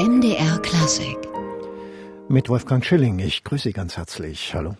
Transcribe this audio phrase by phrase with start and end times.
[0.00, 1.18] MDR Klassik.
[2.30, 3.18] Mit Wolfgang Schilling.
[3.18, 4.54] Ich grüße Sie ganz herzlich.
[4.54, 4.76] Hallo.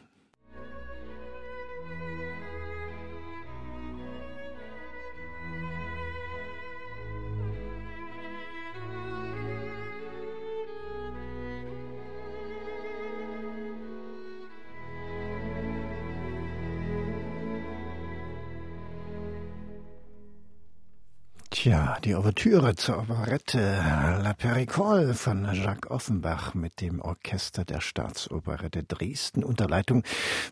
[21.71, 23.81] Tja, die Ouvertüre zur Operette
[24.25, 30.03] La Pericole von Jacques Offenbach mit dem Orchester der Staatsoperette Dresden unter Leitung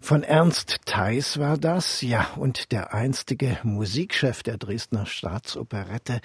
[0.00, 2.02] von Ernst Theis war das.
[2.02, 6.20] Ja, und der einstige Musikchef der Dresdner Staatsoperette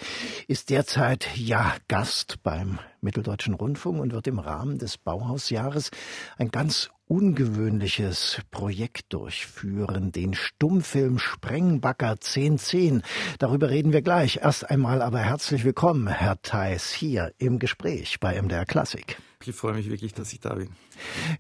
[0.48, 5.92] ist derzeit ja Gast beim Mitteldeutschen Rundfunk und wird im Rahmen des Bauhausjahres
[6.38, 13.04] ein ganz ungewöhnliches Projekt durchführen, den Stummfilm Sprengbacker 1010.
[13.40, 14.40] Darüber reden wir gleich.
[14.42, 19.18] Erst einmal aber herzlich willkommen, Herr Theis, hier im Gespräch bei MDR Klassik.
[19.48, 20.70] Ich freue mich wirklich, dass ich da bin.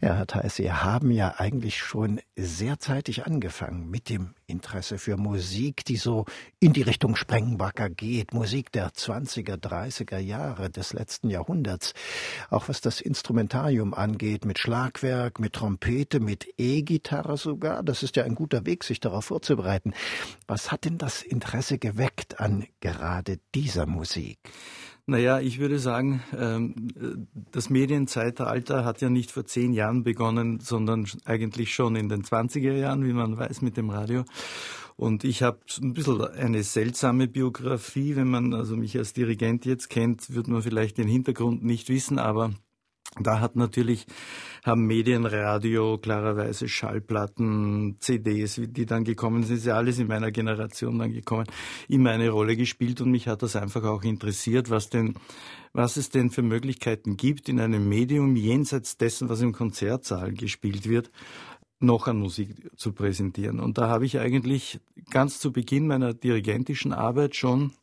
[0.01, 5.17] Ja, Herr Theis, Sie haben ja eigentlich schon sehr zeitig angefangen mit dem Interesse für
[5.17, 6.25] Musik, die so
[6.59, 8.33] in die Richtung Sprengbacker geht.
[8.33, 11.93] Musik der 20er, 30er Jahre des letzten Jahrhunderts.
[12.49, 17.83] Auch was das Instrumentarium angeht, mit Schlagwerk, mit Trompete, mit E-Gitarre sogar.
[17.83, 19.93] Das ist ja ein guter Weg, sich darauf vorzubereiten.
[20.47, 24.39] Was hat denn das Interesse geweckt an gerade dieser Musik?
[25.05, 31.05] Naja, ich würde sagen, ähm, das Medienzeitalter hat ja nicht vor zehn Jahren begonnen, sondern
[31.25, 34.23] eigentlich schon in den 20er Jahren, wie man weiß, mit dem Radio.
[34.95, 38.15] Und ich habe ein bisschen eine seltsame Biografie.
[38.15, 42.17] Wenn man also mich als Dirigent jetzt kennt, wird man vielleicht den Hintergrund nicht wissen,
[42.17, 42.51] aber
[43.19, 44.07] da hat natürlich,
[44.63, 50.31] haben Medien, Radio, klarerweise Schallplatten, CDs, die dann gekommen sind, ist ja alles in meiner
[50.31, 51.45] Generation dann gekommen,
[51.89, 55.15] immer eine Rolle gespielt und mich hat das einfach auch interessiert, was denn,
[55.73, 60.87] was es denn für Möglichkeiten gibt, in einem Medium jenseits dessen, was im Konzertsaal gespielt
[60.87, 61.11] wird,
[61.79, 63.59] noch an Musik zu präsentieren.
[63.59, 67.73] Und da habe ich eigentlich ganz zu Beginn meiner dirigentischen Arbeit schon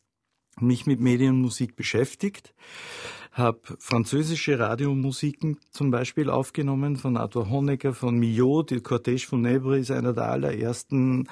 [0.61, 2.55] mich mit Medienmusik beschäftigt
[3.33, 8.71] habe französische Radiomusiken zum Beispiel aufgenommen von Arthur Honegger, von Millot.
[8.71, 11.29] Die Cortège von Nebre ist einer der allerersten,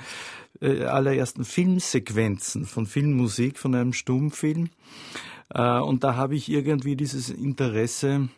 [0.61, 4.71] äh, allerersten Filmsequenzen von Filmmusik, von einem Stummfilm.
[5.53, 8.29] Äh, und da habe ich irgendwie dieses Interesse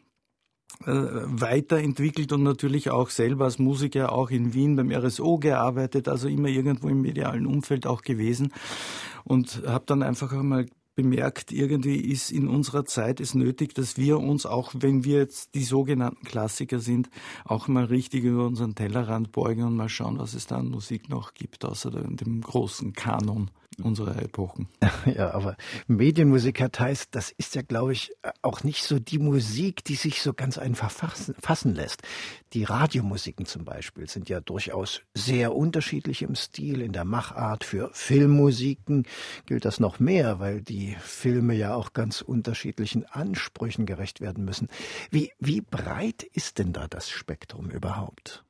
[0.86, 6.28] äh, weiterentwickelt und natürlich auch selber als Musiker auch in Wien beim RSO gearbeitet, also
[6.28, 8.54] immer irgendwo im medialen Umfeld auch gewesen
[9.24, 14.18] und habe dann einfach einmal bemerkt, irgendwie ist in unserer Zeit es nötig, dass wir
[14.18, 17.10] uns auch, wenn wir jetzt die sogenannten Klassiker sind,
[17.44, 21.08] auch mal richtig über unseren Tellerrand beugen und mal schauen, was es da an Musik
[21.08, 23.50] noch gibt, außer dem großen Kanon
[23.82, 24.68] unserer Epochen.
[25.06, 29.94] Ja, aber Medienmusik heißt, das ist ja, glaube ich, auch nicht so die Musik, die
[29.94, 32.02] sich so ganz einfach fassen lässt.
[32.52, 37.64] Die Radiomusiken zum Beispiel sind ja durchaus sehr unterschiedlich im Stil, in der Machart.
[37.64, 39.06] Für Filmmusiken
[39.46, 44.68] gilt das noch mehr, weil die Filme ja auch ganz unterschiedlichen Ansprüchen gerecht werden müssen.
[45.10, 48.44] Wie, wie breit ist denn da das Spektrum überhaupt?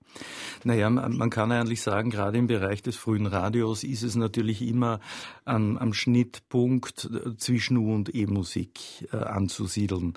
[0.65, 5.01] Naja, man kann eigentlich sagen, gerade im Bereich des frühen Radios ist es natürlich immer
[5.45, 10.15] am, am Schnittpunkt äh, zwischen U- und E-Musik äh, anzusiedeln.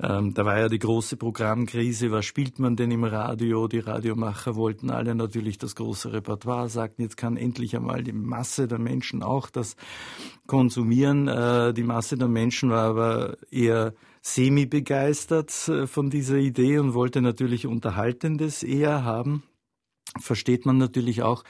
[0.00, 3.68] Ähm, da war ja die große Programmkrise, was spielt man denn im Radio?
[3.68, 8.68] Die Radiomacher wollten alle natürlich das große Repertoire, sagten, jetzt kann endlich einmal die Masse
[8.68, 9.76] der Menschen auch das
[10.46, 11.28] konsumieren.
[11.28, 13.92] Äh, die Masse der Menschen war aber eher
[14.22, 19.42] semi-begeistert äh, von dieser Idee und wollte natürlich Unterhaltendes eher haben
[20.20, 21.44] versteht man natürlich auch,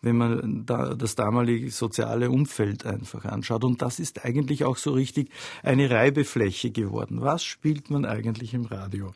[0.00, 3.64] wenn man da das damalige soziale Umfeld einfach anschaut.
[3.64, 5.30] Und das ist eigentlich auch so richtig
[5.62, 7.20] eine Reibefläche geworden.
[7.20, 9.12] Was spielt man eigentlich im Radio?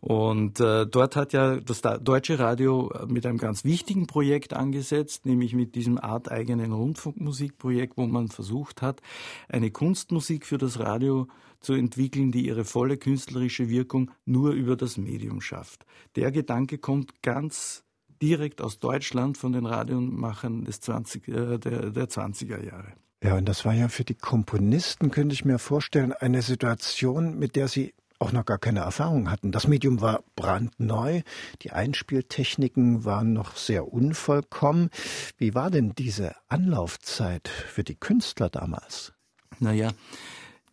[0.00, 5.54] Und äh, dort hat ja das deutsche Radio mit einem ganz wichtigen Projekt angesetzt, nämlich
[5.54, 9.00] mit diesem arteigenen Rundfunkmusikprojekt, wo man versucht hat,
[9.48, 11.28] eine Kunstmusik für das Radio
[11.64, 15.86] zu entwickeln, die ihre volle künstlerische Wirkung nur über das Medium schafft.
[16.16, 17.84] Der Gedanke kommt ganz
[18.22, 22.92] direkt aus Deutschland von den Radiomachern des 20, äh, der, der 20er Jahre.
[23.22, 27.56] Ja, und das war ja für die Komponisten, könnte ich mir vorstellen, eine Situation, mit
[27.56, 29.52] der sie auch noch gar keine Erfahrung hatten.
[29.52, 31.22] Das Medium war brandneu,
[31.62, 34.90] die Einspieltechniken waren noch sehr unvollkommen.
[35.36, 39.12] Wie war denn diese Anlaufzeit für die Künstler damals?
[39.58, 39.90] Naja,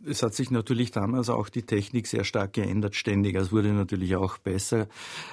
[0.05, 3.35] es hat sich natürlich damals auch die Technik sehr stark geändert, ständig.
[3.35, 4.87] Es wurde natürlich auch besser.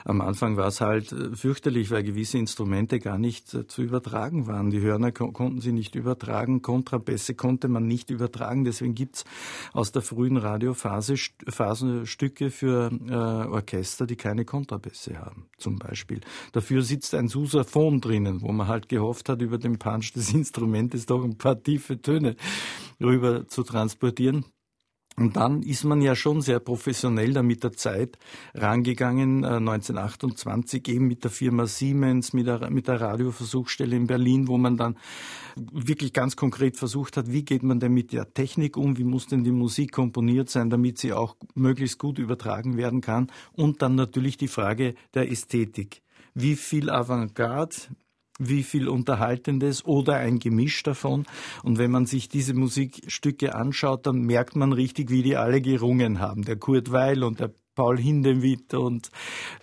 [0.05, 4.47] Am Anfang war es halt äh, fürchterlich, weil gewisse Instrumente gar nicht äh, zu übertragen
[4.47, 4.71] waren.
[4.71, 8.65] Die Hörner konnten sie nicht übertragen, Kontrabässe konnte man nicht übertragen.
[8.65, 9.25] Deswegen gibt's
[9.73, 16.21] aus der frühen Radiophase Stücke für äh, Orchester, die keine Kontrabässe haben, zum Beispiel.
[16.53, 21.07] Dafür sitzt ein Susaphon drinnen, wo man halt gehofft hat, über den Punch des Instrumentes
[21.07, 22.37] doch ein paar tiefe Töne
[23.01, 24.45] rüber zu transportieren.
[25.19, 28.19] Und dann ist man ja schon sehr professionell da mit der Zeit
[28.55, 34.47] rangegangen, 1928 äh, eben mit der Firma Siemens, mit der, mit der Radioversuchsstelle in Berlin,
[34.47, 34.97] wo man dann
[35.57, 39.27] wirklich ganz konkret versucht hat, wie geht man denn mit der Technik um, wie muss
[39.27, 43.27] denn die Musik komponiert sein, damit sie auch möglichst gut übertragen werden kann.
[43.53, 46.03] Und dann natürlich die Frage der Ästhetik.
[46.35, 47.75] Wie viel Avantgarde,
[48.39, 51.27] wie viel Unterhaltendes oder ein Gemisch davon.
[51.63, 56.21] Und wenn man sich diese Musikstücke anschaut, dann merkt man richtig, wie die alle gerungen
[56.21, 56.43] haben.
[56.45, 59.11] Der Kurt Weil und der Paul Hindemith und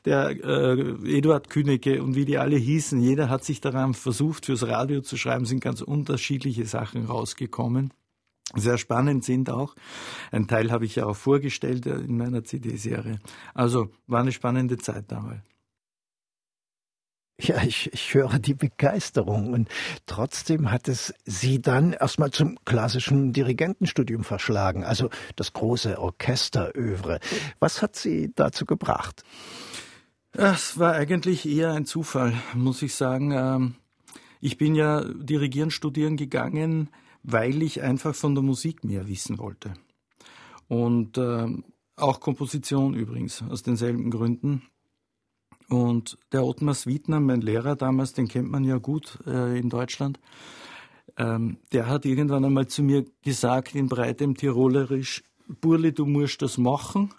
[0.05, 3.01] der äh, Eduard Künecke und wie die alle hießen.
[3.01, 7.91] Jeder hat sich daran versucht, fürs Radio zu schreiben, sind ganz unterschiedliche Sachen rausgekommen.
[8.53, 9.75] Sehr spannend sind auch.
[10.31, 13.19] Ein Teil habe ich ja auch vorgestellt in meiner CD-Serie.
[13.53, 15.41] Also war eine spannende Zeit damals.
[17.39, 19.53] Ja, ich, ich höre die Begeisterung.
[19.53, 19.69] Und
[20.05, 27.19] trotzdem hat es Sie dann erstmal zum klassischen Dirigentenstudium verschlagen, also das große Orchesterövre.
[27.59, 29.23] Was hat Sie dazu gebracht?
[30.31, 33.31] Es war eigentlich eher ein Zufall, muss ich sagen.
[33.31, 33.75] Ähm,
[34.41, 36.89] ich bin ja Dirigieren studieren gegangen,
[37.23, 39.73] weil ich einfach von der Musik mehr wissen wollte.
[40.67, 41.65] Und ähm,
[41.95, 44.63] auch Komposition übrigens, aus denselben Gründen.
[45.69, 50.19] Und der Ottmar Swietner, mein Lehrer damals, den kennt man ja gut äh, in Deutschland,
[51.17, 56.57] ähm, der hat irgendwann einmal zu mir gesagt, in breitem Tirolerisch, Burli, du musst das
[56.57, 57.13] machen.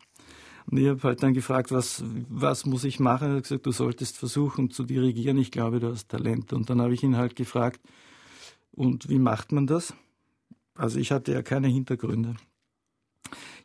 [0.70, 3.28] Und ich habe halt dann gefragt, was, was muss ich machen?
[3.28, 6.52] Er hat gesagt, du solltest versuchen zu dirigieren, ich glaube, du hast Talent.
[6.52, 7.80] Und dann habe ich ihn halt gefragt,
[8.72, 9.94] und wie macht man das?
[10.74, 12.34] Also ich hatte ja keine Hintergründe.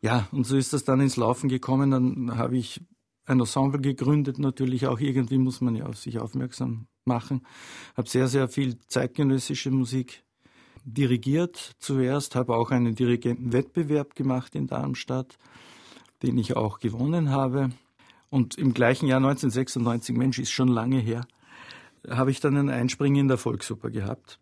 [0.02, 1.92] Ja, und so ist das dann ins Laufen gekommen.
[1.92, 2.82] Dann habe ich
[3.26, 7.46] ein Ensemble gegründet, natürlich auch irgendwie muss man ja auf sich aufmerksam machen.
[7.96, 10.24] Habe sehr, sehr viel zeitgenössische Musik
[10.84, 15.38] dirigiert zuerst, habe auch einen Dirigentenwettbewerb gemacht in Darmstadt,
[16.24, 17.70] den ich auch gewonnen habe.
[18.30, 21.26] Und im gleichen Jahr 1996, Mensch, ist schon lange her,
[22.10, 24.40] habe ich dann ein Einspringen in der Volksoper gehabt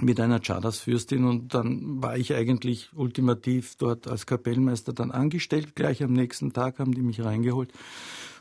[0.00, 5.74] mit einer Chadas-Fürstin und dann war ich eigentlich ultimativ dort als Kapellmeister dann angestellt.
[5.74, 7.72] Gleich am nächsten Tag haben die mich reingeholt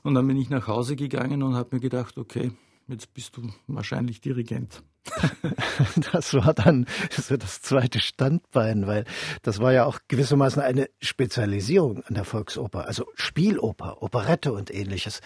[0.03, 2.51] und dann bin ich nach Hause gegangen und habe mir gedacht, okay,
[2.87, 4.83] jetzt bist du wahrscheinlich Dirigent.
[6.11, 9.05] Das war dann so das zweite Standbein, weil
[9.41, 15.21] das war ja auch gewissermaßen eine Spezialisierung an der Volksoper, also Spieloper, Operette und ähnliches.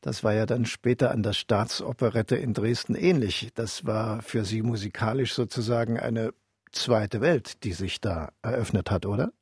[0.00, 3.50] Das war ja dann später an der Staatsoperette in Dresden ähnlich.
[3.54, 6.32] Das war für Sie musikalisch sozusagen eine
[6.72, 9.32] zweite Welt, die sich da eröffnet hat, oder?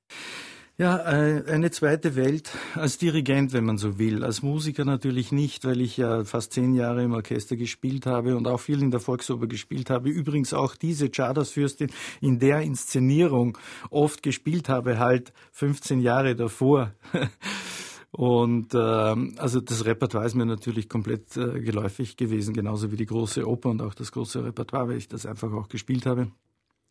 [0.76, 4.24] Ja, äh, eine zweite Welt als Dirigent, wenn man so will.
[4.24, 8.48] Als Musiker natürlich nicht, weil ich ja fast zehn Jahre im Orchester gespielt habe und
[8.48, 10.08] auch viel in der Volksoper gespielt habe.
[10.08, 11.90] Übrigens auch diese Chardersfürstin
[12.20, 13.56] in der Inszenierung
[13.90, 16.92] oft gespielt habe, halt 15 Jahre davor.
[18.10, 23.06] Und äh, also das Repertoire ist mir natürlich komplett äh, geläufig gewesen, genauso wie die
[23.06, 26.30] große Oper und auch das große Repertoire, weil ich das einfach auch gespielt habe.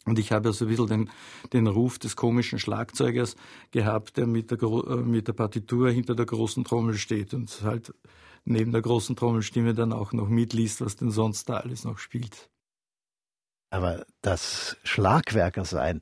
[0.05, 1.09] Und ich habe so ein bisschen den,
[1.53, 3.35] den Ruf des komischen Schlagzeugers
[3.71, 7.93] gehabt, der mit der, äh, mit der Partitur hinter der großen Trommel steht und halt
[8.45, 12.49] neben der großen Trommelstimme dann auch noch mitliest, was denn sonst da alles noch spielt.
[13.69, 16.01] Aber das Schlagwerker sein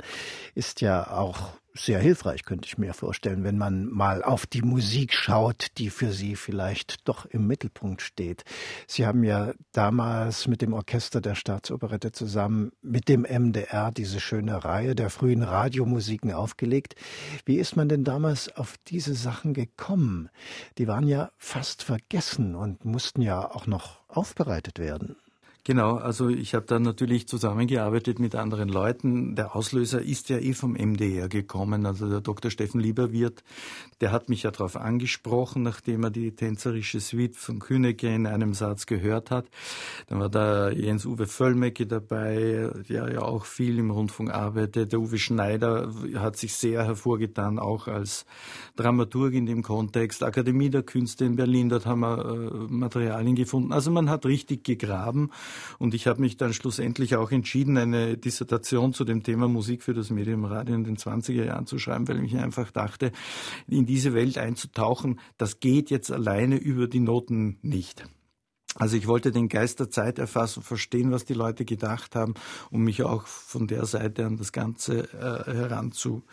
[0.56, 5.14] ist ja auch sehr hilfreich, könnte ich mir vorstellen, wenn man mal auf die Musik
[5.14, 8.44] schaut, die für Sie vielleicht doch im Mittelpunkt steht.
[8.88, 14.64] Sie haben ja damals mit dem Orchester der Staatsoperette zusammen mit dem MDR diese schöne
[14.64, 16.96] Reihe der frühen Radiomusiken aufgelegt.
[17.46, 20.30] Wie ist man denn damals auf diese Sachen gekommen?
[20.78, 25.16] Die waren ja fast vergessen und mussten ja auch noch aufbereitet werden.
[25.64, 29.36] Genau, also ich habe dann natürlich zusammengearbeitet mit anderen Leuten.
[29.36, 31.86] Der Auslöser ist ja eh vom MDR gekommen.
[31.86, 32.50] Also der Dr.
[32.50, 33.44] Steffen Lieberwirt,
[34.02, 38.56] der hat mich ja darauf angesprochen, nachdem er die tänzerische Suite von Künecke in einem
[38.56, 39.46] Satz gehört hat.
[40.08, 44.94] Dann war da Jens-Uwe Völlmecke dabei, der ja auch viel im Rundfunk arbeitet.
[44.94, 48.26] Der Uwe Schneider hat sich sehr hervorgetan, auch als
[48.78, 50.24] Dramaturg in dem Kontext.
[50.24, 53.72] Akademie der Künste in Berlin, dort haben wir äh, Materialien gefunden.
[53.72, 55.30] Also man hat richtig gegraben
[55.80, 59.94] Und ich habe mich dann schlussendlich auch entschieden, eine Dissertation zu dem Thema Musik für
[59.94, 63.12] das Medium Radio in den 20er Jahren zu schreiben, weil ich einfach dachte,
[63.68, 68.06] in diese Welt einzutauchen, das geht jetzt alleine über die Noten nicht.
[68.76, 72.36] Also ich wollte den Geist der Zeit erfassen, verstehen, was die Leute gedacht haben,
[72.70, 76.24] um mich auch von der Seite an das Ganze äh, heranzuführen,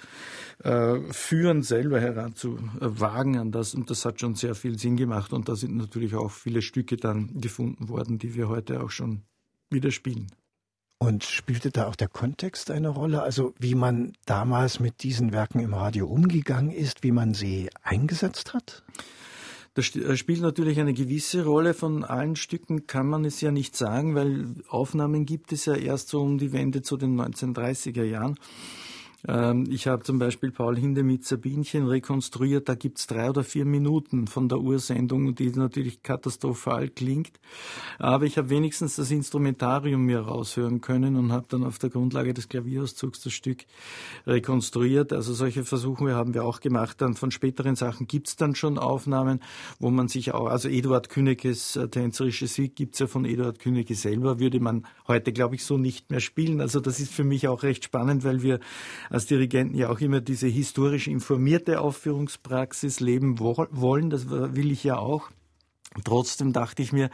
[0.62, 3.74] äh, selber heranzuwagen an das.
[3.74, 5.32] Und das hat schon sehr viel Sinn gemacht.
[5.32, 9.22] Und da sind natürlich auch viele Stücke dann gefunden worden, die wir heute auch schon
[9.68, 10.28] wieder spielen.
[11.00, 13.22] Und spielte da auch der Kontext eine Rolle?
[13.22, 18.52] Also wie man damals mit diesen Werken im Radio umgegangen ist, wie man sie eingesetzt
[18.52, 18.82] hat?
[19.78, 21.72] Das äh, spielt natürlich eine gewisse Rolle.
[21.72, 26.08] Von allen Stücken kann man es ja nicht sagen, weil Aufnahmen gibt es ja erst
[26.08, 28.40] so um die Wende zu den 1930er Jahren.
[29.26, 32.68] Ähm, ich habe zum Beispiel Paul Hinde mit Sabinchen rekonstruiert.
[32.68, 37.40] Da gibt es drei oder vier Minuten von der Ursendung, die natürlich katastrophal klingt.
[37.98, 42.34] Aber ich habe wenigstens das Instrumentarium mir raushören können und habe dann auf der Grundlage
[42.34, 43.64] des Klavierauszugs das Stück
[44.26, 45.12] rekonstruiert.
[45.12, 47.00] Also solche Versuche haben wir auch gemacht.
[47.00, 49.40] Dann von späteren Sachen gibt es dann schon Aufnahmen,
[49.80, 53.58] wo man sich auch, also Eduard Küneges äh, tänzerische Sieg gibt es ja von Eduard
[53.58, 56.60] Küneke selber, würde man heute, glaube ich, so nicht mehr spielen.
[56.60, 58.60] Also das ist für mich auch recht spannend, weil wir
[59.18, 64.10] als Dirigenten ja auch immer diese historisch informierte Aufführungspraxis leben wollen.
[64.10, 65.28] Das will ich ja auch.
[66.04, 67.10] Trotzdem dachte ich mir,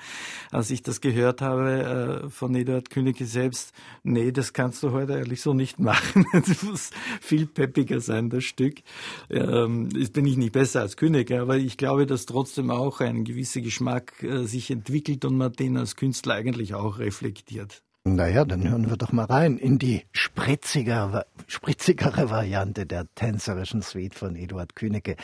[0.50, 5.14] als ich das gehört habe äh, von Eduard Königke selbst, nee, das kannst du heute
[5.14, 6.26] eigentlich so nicht machen.
[6.34, 6.90] Es muss
[7.22, 8.82] viel peppiger sein, das Stück.
[9.30, 13.24] Ähm, jetzt bin ich nicht besser als König, aber ich glaube, dass trotzdem auch ein
[13.24, 17.82] gewisser Geschmack äh, sich entwickelt und man den als Künstler eigentlich auch reflektiert.
[18.06, 24.14] Naja, dann hören wir doch mal rein in die spritzigere, spritzigere Variante der tänzerischen Suite
[24.14, 25.16] von Eduard Kühnecke.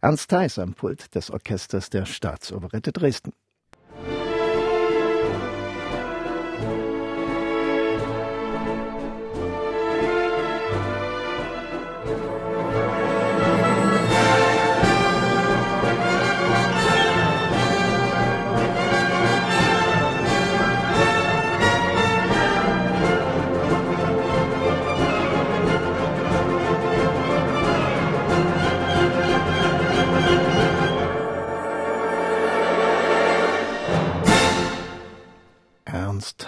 [0.00, 3.32] Ernst Theis am Pult des Orchesters der Staatsoperette Dresden.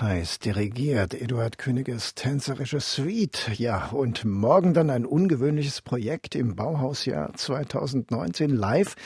[0.04, 3.52] Theis dirigiert Eduard Königes tänzerische Suite.
[3.54, 8.96] Ja, und morgen dann ein ungewöhnliches Projekt im Bauhausjahr 2019 live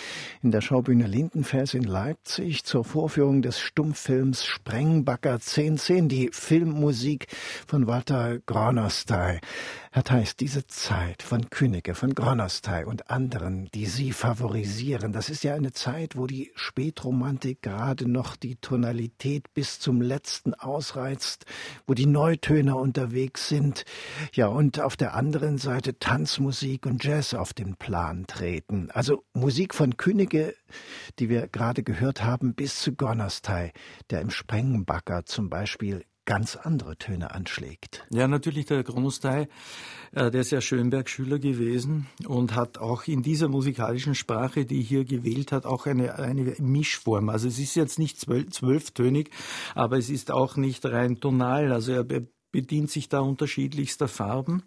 [0.43, 7.29] in der Schaubühne Lindenfels in Leipzig zur Vorführung des Stummfilms Sprengbacker 1010, die Filmmusik
[7.69, 9.41] von Walter Gronostai.
[9.99, 15.43] Herr Theis, diese Zeit von Könige, von Gronostai und anderen, die Sie favorisieren, das ist
[15.43, 21.47] ja eine Zeit, wo die Spätromantik gerade noch die Tonalität bis zum letzten ausreizt,
[21.89, 23.85] wo die Neutöner unterwegs sind,
[24.33, 28.93] ja, und auf der anderen Seite Tanzmusik und Jazz auf den Plan treten.
[28.93, 30.55] Also Musik von Könige,
[31.19, 33.73] die wir gerade gehört haben, bis zu Gronostai,
[34.11, 38.05] der im Sprengenbacker zum Beispiel ganz andere Töne anschlägt.
[38.11, 39.49] Ja, natürlich der Gronostei,
[40.13, 45.07] äh, der ist ja Schönberg-Schüler gewesen und hat auch in dieser musikalischen Sprache, die hier
[45.07, 47.31] gewählt hat, auch eine, eine Mischform.
[47.31, 49.31] Also es ist jetzt nicht zwölf, zwölftönig,
[49.75, 51.73] aber es ist auch nicht rein tonal.
[51.73, 52.05] Also er
[52.53, 54.65] bedient sich da unterschiedlichster Farben.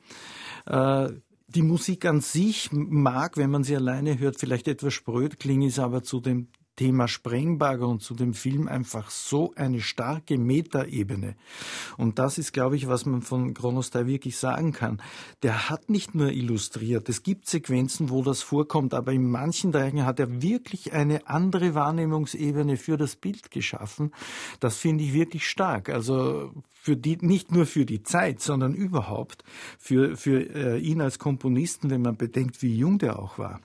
[0.66, 1.10] Äh,
[1.48, 5.78] die Musik an sich mag, wenn man sie alleine hört, vielleicht etwas spröd klingen, ist
[5.78, 11.36] aber zu dem Thema Sprengbager und zu dem Film einfach so eine starke Metaebene.
[11.98, 15.02] Und das ist, glaube ich, was man von Chronostai wirklich sagen kann.
[15.44, 17.10] Der hat nicht nur illustriert.
[17.10, 21.76] Es gibt Sequenzen, wo das vorkommt, aber in manchen Bereichen hat er wirklich eine andere
[21.76, 24.12] Wahrnehmungsebene für das Bild geschaffen.
[24.60, 25.90] Das finde ich wirklich stark.
[25.90, 29.44] Also für die, nicht nur für die Zeit, sondern überhaupt
[29.78, 33.62] für, für äh, ihn als Komponisten, wenn man bedenkt, wie jung der auch war.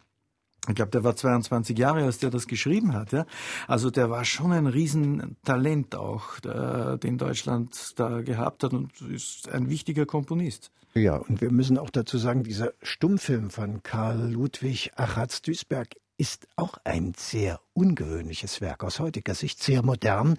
[0.69, 3.13] Ich glaube, der war 22 Jahre, als der das geschrieben hat.
[3.13, 3.27] Ja?
[3.69, 9.49] Also der war schon ein Riesentalent auch, der, den Deutschland da gehabt hat und ist
[9.51, 10.71] ein wichtiger Komponist.
[10.95, 16.79] Ja, und wir müssen auch dazu sagen, dieser Stummfilm von Karl Ludwig Achatz-Duisberg ist auch
[16.85, 20.39] ein sehr ungewöhnliches Werk aus heutiger Sicht, sehr modern.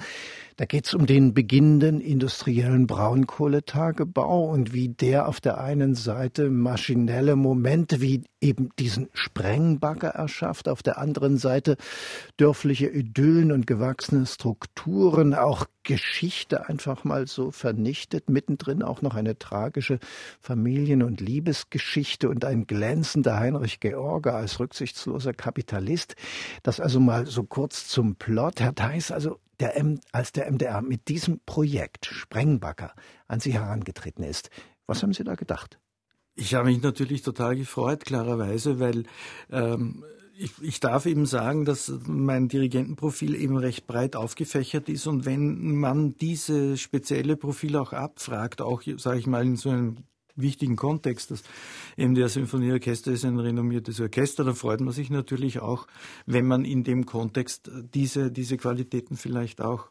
[0.56, 6.50] Da geht es um den beginnenden industriellen Braunkohletagebau und wie der auf der einen Seite
[6.50, 11.78] maschinelle Momente wie eben diesen Sprengbagger erschafft, auf der anderen Seite
[12.38, 19.40] dörfliche Idyllen und gewachsene Strukturen, auch Geschichte einfach mal so vernichtet, mittendrin auch noch eine
[19.40, 20.00] tragische
[20.42, 26.18] Familien- und Liebesgeschichte und ein glänzender Heinrich George als rücksichtsloser Kapitalist.
[26.62, 28.60] Das also mal so kurz zum Plot.
[28.60, 32.94] Herr Theis, also der M als der MDR mit diesem Projekt Sprengbacker
[33.30, 34.50] an Sie herangetreten ist.
[34.88, 35.80] Was haben Sie da gedacht?
[36.36, 39.06] Ich habe mich natürlich total gefreut, klarerweise, weil
[39.50, 40.04] ähm,
[40.38, 45.76] ich, ich darf eben sagen, dass mein Dirigentenprofil eben recht breit aufgefächert ist und wenn
[45.76, 49.98] man diese spezielle Profil auch abfragt, auch sage ich mal in so einem
[50.38, 51.32] wichtigen Kontext.
[51.32, 51.44] Das
[51.98, 54.44] MDR Symphonieorchester ist ein renommiertes Orchester.
[54.44, 55.88] Da freut man sich natürlich auch,
[56.26, 59.90] wenn man in dem Kontext diese, diese Qualitäten vielleicht auch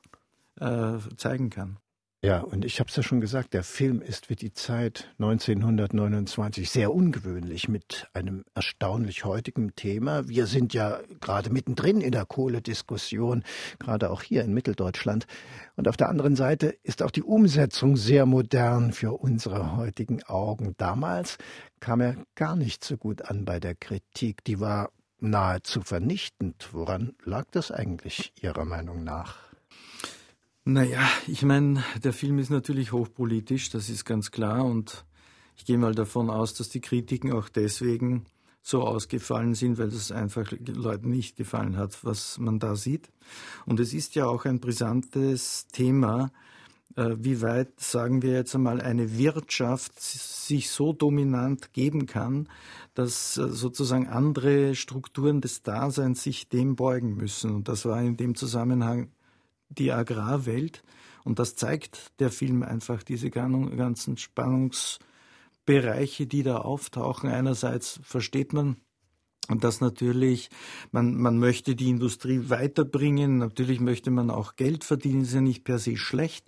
[0.61, 1.79] äh, zeigen kann.
[2.23, 6.71] Ja, und ich habe es ja schon gesagt, der Film ist für die Zeit 1929
[6.71, 10.27] sehr ungewöhnlich mit einem erstaunlich heutigen Thema.
[10.27, 13.45] Wir sind ja gerade mittendrin in der Kohlediskussion,
[13.79, 15.27] gerade auch hier in Mitteldeutschland.
[15.77, 20.75] Und auf der anderen Seite ist auch die Umsetzung sehr modern für unsere heutigen Augen.
[20.79, 21.37] Damals
[21.81, 24.43] kam er gar nicht so gut an bei der Kritik.
[24.45, 26.71] Die war nahezu vernichtend.
[26.73, 29.46] Woran lag das eigentlich Ihrer Meinung nach?
[30.69, 34.65] Naja, ich meine, der Film ist natürlich hochpolitisch, das ist ganz klar.
[34.65, 35.05] Und
[35.57, 38.25] ich gehe mal davon aus, dass die Kritiken auch deswegen
[38.63, 43.13] so ausgefallen sind, weil das einfach Leuten nicht gefallen hat, was man da sieht.
[43.65, 46.33] Und es ist ja auch ein brisantes Thema,
[46.97, 52.49] äh, wie weit, sagen wir jetzt einmal, eine Wirtschaft sich so dominant geben kann,
[52.95, 57.55] dass äh, sozusagen andere Strukturen des Daseins sich dem beugen müssen.
[57.55, 59.13] Und das war in dem Zusammenhang
[59.69, 60.83] die Agrarwelt.
[61.25, 67.29] Und das zeigt der Film einfach, diese ganzen Spannungsbereiche, die da auftauchen.
[67.29, 68.77] Einerseits versteht man,
[69.49, 70.51] und das natürlich,
[70.93, 75.65] man, man möchte die Industrie weiterbringen, natürlich möchte man auch Geld verdienen, ist ja nicht
[75.65, 76.47] per se schlecht,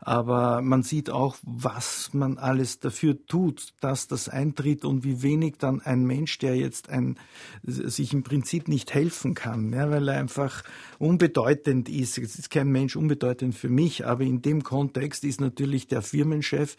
[0.00, 5.56] aber man sieht auch, was man alles dafür tut, dass das eintritt und wie wenig
[5.58, 7.18] dann ein Mensch, der jetzt ein,
[7.62, 10.62] sich im Prinzip nicht helfen kann, ja, weil er einfach
[10.98, 12.18] unbedeutend ist.
[12.18, 16.76] Es ist kein Mensch unbedeutend für mich, aber in dem Kontext ist natürlich der Firmenchef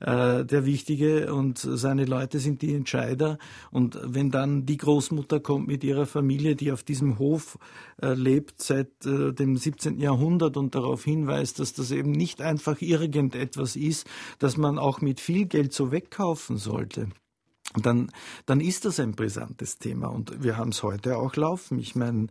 [0.00, 3.38] äh, der Wichtige und seine Leute sind die Entscheider.
[3.70, 7.58] Und wenn dann die großen Großmutter kommt mit ihrer Familie, die auf diesem Hof
[8.00, 9.98] äh, lebt seit äh, dem 17.
[9.98, 14.06] Jahrhundert und darauf hinweist, dass das eben nicht einfach irgendetwas ist,
[14.38, 17.08] das man auch mit viel Geld so wegkaufen sollte
[17.80, 18.10] dann,
[18.46, 20.08] dann ist das ein brisantes Thema.
[20.08, 21.78] Und wir haben es heute auch laufen.
[21.78, 22.26] Ich meine,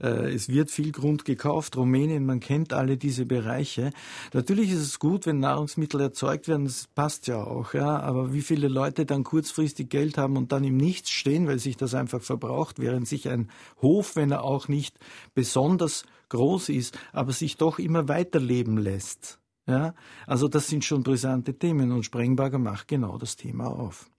[0.00, 1.76] äh, es wird viel Grund gekauft.
[1.76, 3.92] Rumänien, man kennt alle diese Bereiche.
[4.32, 8.00] Natürlich ist es gut, wenn Nahrungsmittel erzeugt werden, das passt ja auch, ja.
[8.00, 11.76] Aber wie viele Leute dann kurzfristig Geld haben und dann im Nichts stehen, weil sich
[11.76, 14.98] das einfach verbraucht, während sich ein Hof, wenn er auch nicht
[15.34, 19.38] besonders groß ist, aber sich doch immer weiterleben lässt.
[19.66, 19.94] Ja,
[20.26, 24.10] also das sind schon brisante Themen und Sprengberger macht genau das Thema auf.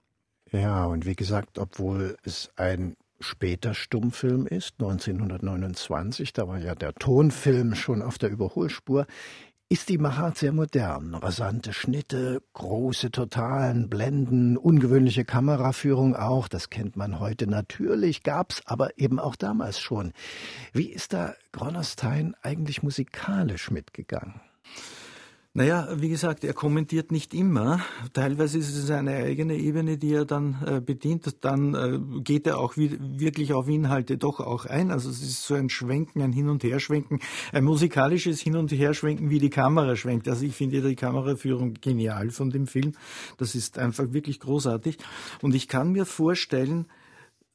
[0.54, 6.94] Ja, und wie gesagt, obwohl es ein später Stummfilm ist, 1929, da war ja der
[6.94, 9.08] Tonfilm schon auf der Überholspur,
[9.68, 11.16] ist die Machart sehr modern.
[11.16, 19.00] Rasante Schnitte, große Totalen, Blenden, ungewöhnliche Kameraführung auch, das kennt man heute natürlich, gab's aber
[19.00, 20.14] eben auch damals schon.
[20.72, 24.40] Wie ist da Gronnerstein eigentlich musikalisch mitgegangen?
[25.56, 27.80] Naja, wie gesagt, er kommentiert nicht immer.
[28.14, 31.46] Teilweise ist es eine eigene Ebene, die er dann äh, bedient.
[31.46, 34.90] Dann äh, geht er auch wirklich auf Inhalte doch auch ein.
[34.90, 37.20] Also es ist so ein Schwenken, ein Hin- und Herschwenken,
[37.52, 40.28] ein musikalisches Hin- und Herschwenken, wie die Kamera schwenkt.
[40.28, 42.94] Also ich finde die Kameraführung genial von dem Film.
[43.38, 44.98] Das ist einfach wirklich großartig.
[45.44, 46.88] Und ich kann mir vorstellen,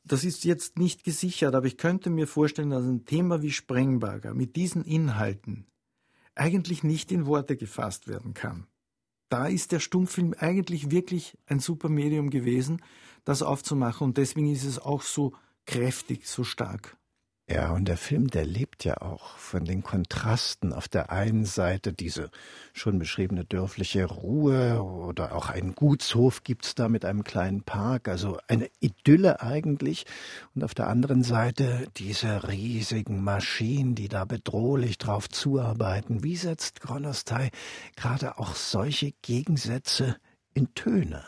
[0.05, 4.35] das ist jetzt nicht gesichert, aber ich könnte mir vorstellen, dass ein Thema wie Sprengberger
[4.35, 5.67] mit diesen Inhalten
[6.39, 8.67] eigentlich nicht in Worte gefasst werden kann.
[9.29, 12.83] Da ist der Stummfilm eigentlich wirklich ein super Medium gewesen,
[13.25, 15.35] das aufzumachen und deswegen ist es auch so
[15.67, 16.97] kräftig, so stark.
[17.51, 20.75] Ja, und der Film, der lebt ja auch von den Kontrasten.
[20.75, 22.31] Auf der einen Seite diese
[22.75, 28.37] schon beschriebene dörfliche Ruhe oder auch einen Gutshof gibt's da mit einem kleinen Park, also
[28.49, 30.05] eine Idylle eigentlich.
[30.55, 36.23] Und auf der anderen Seite diese riesigen Maschinen, die da bedrohlich drauf zuarbeiten.
[36.23, 37.51] Wie setzt Gronostei
[37.97, 40.17] gerade auch solche Gegensätze
[40.53, 41.25] in Töne?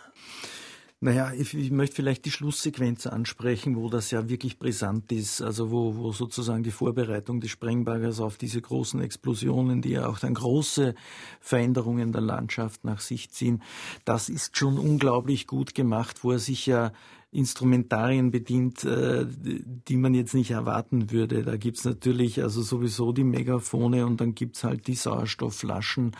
[1.02, 5.70] Naja, ich, ich möchte vielleicht die Schlusssequenz ansprechen, wo das ja wirklich brisant ist, also
[5.70, 10.34] wo, wo sozusagen die Vorbereitung des Sprengbaggers auf diese großen Explosionen, die ja auch dann
[10.34, 10.94] große
[11.40, 13.62] Veränderungen der Landschaft nach sich ziehen,
[14.04, 16.92] das ist schon unglaublich gut gemacht, wo er sich ja
[17.32, 21.44] Instrumentarien bedient, äh, die man jetzt nicht erwarten würde.
[21.44, 26.16] Da gibt's natürlich also sowieso die Megafone und dann gibt's halt die Sauerstoffflaschen,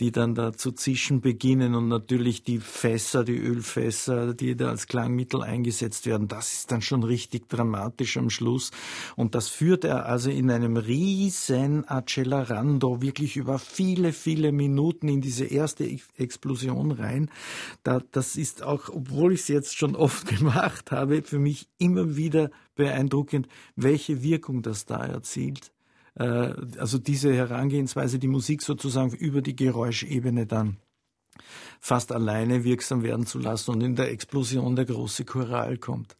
[0.00, 4.86] die dann da zu zischen beginnen und natürlich die Fässer, die Ölfässer, die da als
[4.86, 6.28] Klangmittel eingesetzt werden.
[6.28, 8.70] Das ist dann schon richtig dramatisch am Schluss.
[9.16, 15.22] Und das führt er also in einem riesen Accelerando wirklich über viele, viele Minuten in
[15.22, 17.30] diese erste Explosion rein.
[17.82, 22.16] Da, das ist auch, obwohl ich es jetzt schon oft gemacht habe, für mich immer
[22.16, 25.72] wieder beeindruckend, welche Wirkung das da erzielt.
[26.14, 30.76] Äh, also diese Herangehensweise, die Musik sozusagen über die Geräuschebene dann
[31.80, 36.16] fast alleine wirksam werden zu lassen und in der Explosion der große Choral kommt.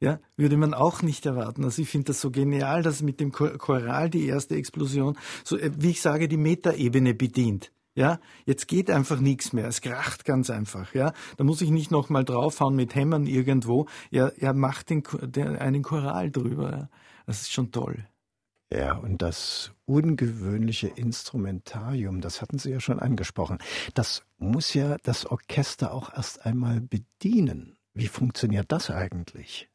[0.00, 1.62] Ja, würde man auch nicht erwarten.
[1.64, 5.70] Also ich finde das so genial, dass mit dem Choral die erste Explosion, so äh,
[5.78, 7.70] wie ich sage, die Metaebene bedient.
[7.94, 9.66] Ja, jetzt geht einfach nichts mehr.
[9.66, 10.94] Es kracht ganz einfach.
[10.94, 13.86] Ja, da muss ich nicht noch mal draufhauen mit Hämmern irgendwo.
[14.10, 16.70] Er, er macht den, den, einen Choral drüber.
[16.70, 16.88] Ja.
[17.26, 18.06] Das ist schon toll.
[18.72, 23.58] Ja, und das ungewöhnliche Instrumentarium, das hatten Sie ja schon angesprochen.
[23.92, 27.76] Das muss ja das Orchester auch erst einmal bedienen.
[27.92, 29.68] Wie funktioniert das eigentlich?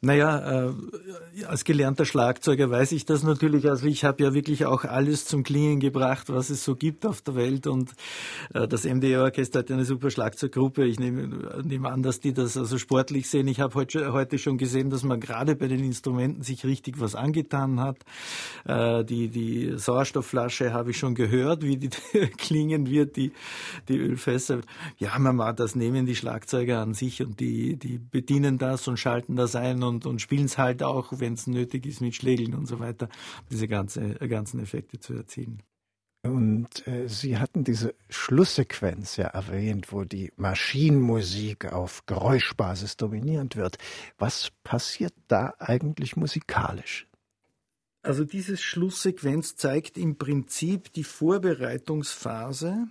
[0.00, 3.68] Naja, äh, als gelernter Schlagzeuger weiß ich das natürlich.
[3.68, 7.22] Also ich habe ja wirklich auch alles zum Klingen gebracht, was es so gibt auf
[7.22, 7.66] der Welt.
[7.66, 7.92] Und
[8.52, 10.84] äh, das MDR-Orchester hat eine super Schlagzeuggruppe.
[10.84, 13.48] Ich nehme, nehme an, dass die das also sportlich sehen.
[13.48, 17.14] Ich habe heute, heute schon gesehen, dass man gerade bei den Instrumenten sich richtig was
[17.14, 17.98] angetan hat.
[18.66, 21.88] Äh, die, die Sauerstoffflasche habe ich schon gehört, wie die
[22.38, 23.32] klingen wird, die,
[23.88, 24.60] die Ölfässer.
[24.98, 29.36] Ja, man, das nehmen die Schlagzeuger an sich und die, die bedienen das und schalten
[29.36, 32.66] das ein und, und spielen es halt auch, wenn es nötig ist, mit Schlägeln und
[32.66, 33.08] so weiter,
[33.50, 35.62] diese ganze, ganzen Effekte zu erzielen.
[36.22, 43.78] Und äh, Sie hatten diese Schlusssequenz ja erwähnt, wo die Maschinenmusik auf Geräuschbasis dominierend wird.
[44.18, 47.06] Was passiert da eigentlich musikalisch?
[48.02, 52.86] Also diese Schlusssequenz zeigt im Prinzip die Vorbereitungsphase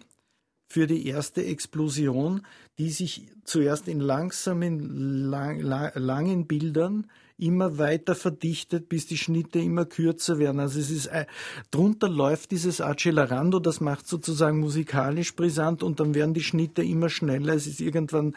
[0.76, 2.42] für die erste Explosion,
[2.78, 7.08] die sich zuerst in langsamen, lang, langen Bildern
[7.38, 10.60] immer weiter verdichtet, bis die Schnitte immer kürzer werden.
[10.60, 11.28] Also es ist, äh,
[11.72, 17.08] drunter läuft dieses Accelerando, das macht sozusagen musikalisch brisant und dann werden die Schnitte immer
[17.08, 17.54] schneller.
[17.54, 18.36] Es ist irgendwann,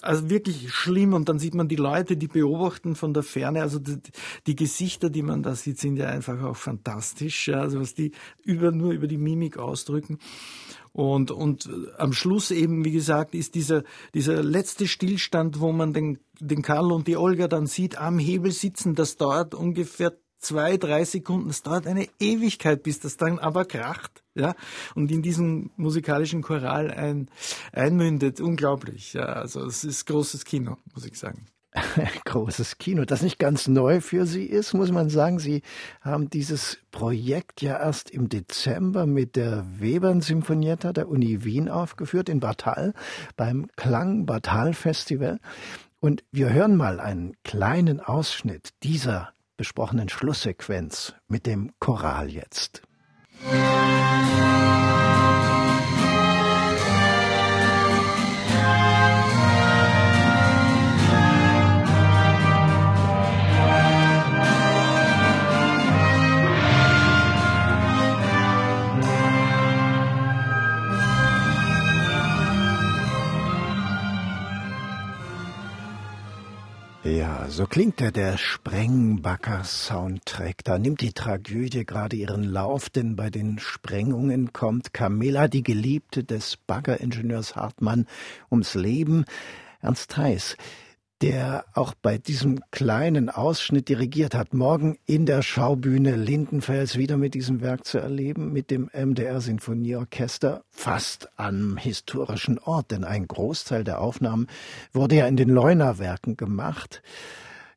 [0.00, 3.78] also wirklich schlimm und dann sieht man die Leute, die beobachten von der Ferne, also
[3.78, 3.98] die,
[4.48, 8.10] die Gesichter, die man da sieht, sind ja einfach auch fantastisch, ja, also was die
[8.42, 10.18] über, nur über die Mimik ausdrücken.
[10.92, 16.18] Und, und am Schluss eben, wie gesagt, ist dieser, dieser letzte Stillstand, wo man den,
[16.40, 21.04] den Karl und die Olga dann sieht, am Hebel sitzen, das dauert ungefähr zwei, drei
[21.04, 21.50] Sekunden.
[21.50, 24.54] Es dauert eine Ewigkeit, bis das dann aber kracht, ja,
[24.94, 27.28] und in diesen musikalischen Choral ein,
[27.72, 28.40] einmündet.
[28.40, 29.26] Unglaublich, ja.
[29.26, 31.46] Also es ist großes Kino, muss ich sagen.
[32.24, 35.38] großes Kino, das nicht ganz neu für Sie ist, muss man sagen.
[35.38, 35.62] Sie
[36.00, 42.28] haben dieses Projekt ja erst im Dezember mit der Webern Sinfonietta der Uni Wien aufgeführt
[42.28, 42.94] in Batal
[43.36, 45.38] beim Klang Batal Festival.
[46.00, 52.82] Und wir hören mal einen kleinen Ausschnitt dieser besprochenen Schlusssequenz mit dem Choral jetzt.
[53.42, 53.97] Musik
[77.50, 80.62] so klingt er, der Sprengbacker-Soundtrack.
[80.64, 86.24] Da nimmt die Tragödie gerade ihren Lauf, denn bei den Sprengungen kommt Camilla, die Geliebte
[86.24, 88.06] des Baggeringenieurs Hartmann,
[88.50, 89.24] ums Leben.
[89.80, 90.56] Ernst Heiß,
[91.22, 97.34] der auch bei diesem kleinen Ausschnitt dirigiert hat, morgen in der Schaubühne Lindenfels wieder mit
[97.34, 103.82] diesem Werk zu erleben, mit dem MDR Sinfonieorchester, fast am historischen Ort, denn ein Großteil
[103.82, 104.46] der Aufnahmen
[104.92, 107.02] wurde ja in den Leuner-Werken gemacht.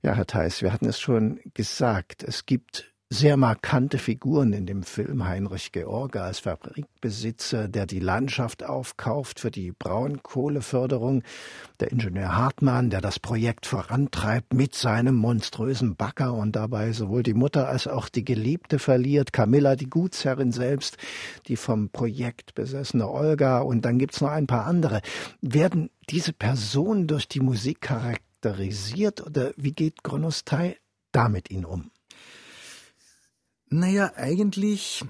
[0.03, 4.83] Ja, Herr Theis, wir hatten es schon gesagt, es gibt sehr markante Figuren in dem
[4.83, 5.27] Film.
[5.27, 11.21] Heinrich George als Fabrikbesitzer, der die Landschaft aufkauft für die Braunkohleförderung.
[11.81, 17.33] Der Ingenieur Hartmann, der das Projekt vorantreibt mit seinem monströsen Bagger und dabei sowohl die
[17.33, 19.33] Mutter als auch die Geliebte verliert.
[19.33, 20.95] Camilla, die Gutsherrin selbst,
[21.47, 25.01] die vom Projekt besessene Olga und dann gibt's noch ein paar andere.
[25.41, 30.77] Werden diese Personen durch die Musik charakterisiert oder wie geht Gronostei
[31.11, 31.90] damit ihnen um?
[33.73, 35.01] Naja, eigentlich,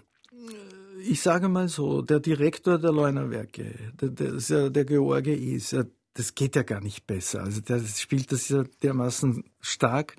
[1.03, 5.75] ich sage mal so, der Direktor der Leunerwerke, der, der, der George ist,
[6.13, 7.41] das geht ja gar nicht besser.
[7.41, 10.15] Also der spielt das ja dermaßen stark.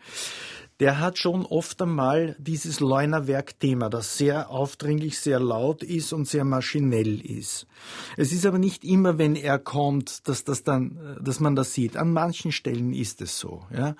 [0.80, 6.44] Der hat schon oft einmal dieses Leunerwerk-Thema, das sehr aufdringlich, sehr laut ist und sehr
[6.44, 7.68] maschinell ist.
[8.16, 11.96] Es ist aber nicht immer, wenn er kommt, dass das dann, dass man das sieht.
[11.96, 13.94] An manchen Stellen ist es so, ja.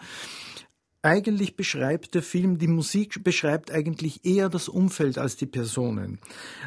[1.05, 6.21] Eigentlich beschreibt der Film, die Musik beschreibt eigentlich eher das Umfeld als die Personen.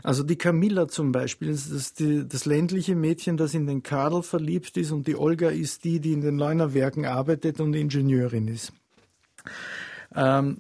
[0.04, 4.24] Also die Camilla zum Beispiel, das, ist die, das ländliche Mädchen, das in den Karl
[4.24, 8.74] verliebt ist und die Olga ist die, die in den Leunerwerken arbeitet und Ingenieurin ist.
[10.14, 10.60] Ähm,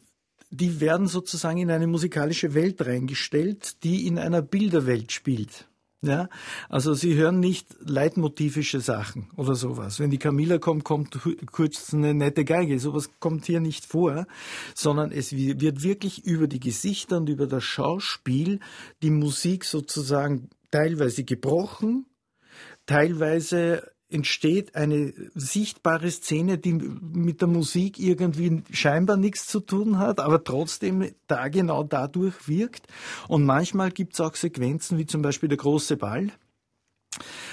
[0.52, 5.68] die werden sozusagen in eine musikalische Welt reingestellt, die in einer Bilderwelt spielt.
[6.06, 6.30] Ja,
[6.70, 10.00] also sie hören nicht leitmotivische Sachen oder sowas.
[10.00, 11.18] Wenn die Camilla kommt, kommt
[11.52, 12.80] kurz eine nette Geige.
[12.80, 14.28] Sowas kommt hier nicht vor,
[14.76, 18.60] sondern es wird wirklich über die Gesichter und über das Schauspiel
[19.02, 22.06] die Musik sozusagen teilweise gebrochen,
[22.86, 30.22] teilweise entsteht eine sichtbare Szene, die mit der Musik irgendwie scheinbar nichts zu tun hat,
[30.22, 32.88] aber trotzdem da genau dadurch wirkt.
[33.28, 36.32] Und manchmal gibt es auch Sequenzen, wie zum Beispiel der große Ball,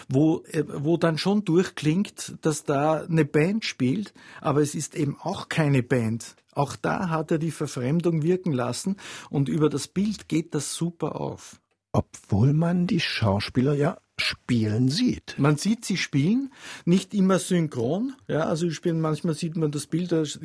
[0.09, 5.17] wo, äh, wo dann schon durchklingt, dass da eine Band spielt, aber es ist eben
[5.21, 6.37] auch keine Band.
[6.55, 8.97] Auch da hat er die Verfremdung wirken lassen
[9.31, 11.62] und über das Bild geht das super auf.
[11.93, 15.35] Obwohl man die Schauspieler ja spielen sieht.
[15.39, 16.53] Man sieht sie spielen,
[16.85, 18.15] nicht immer synchron.
[18.29, 20.41] Ja, also spielen, manchmal sieht man das Bild, da ist